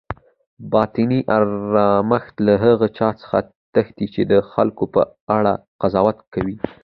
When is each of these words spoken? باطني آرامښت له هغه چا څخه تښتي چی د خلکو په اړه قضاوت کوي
باطني 0.71 1.19
آرامښت 1.35 2.35
له 2.47 2.53
هغه 2.65 2.87
چا 2.97 3.09
څخه 3.21 3.37
تښتي 3.73 4.05
چی 4.13 4.21
د 4.31 4.33
خلکو 4.51 4.83
په 4.93 5.01
اړه 5.37 5.53
قضاوت 5.81 6.17
کوي 6.33 6.55